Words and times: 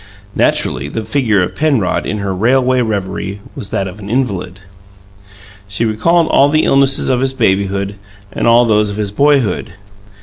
Naturally, 0.35 0.87
the 0.89 1.03
figure 1.03 1.43
of 1.43 1.55
Penrod, 1.55 2.07
in 2.07 2.17
her 2.17 2.33
railway 2.33 2.81
reverie, 2.81 3.39
was 3.55 3.69
that 3.69 3.87
of 3.87 3.99
an 3.99 4.09
invalid. 4.09 4.59
She 5.67 5.85
recalled 5.85 6.25
all 6.29 6.49
the 6.49 6.63
illnesses 6.63 7.07
of 7.09 7.19
his 7.21 7.33
babyhood 7.33 7.93
and 8.33 8.47
all 8.47 8.65
those 8.65 8.89
of 8.89 8.97
his 8.97 9.11
boyhood. 9.11 9.73